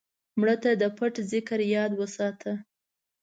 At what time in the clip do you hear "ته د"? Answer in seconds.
0.63-0.83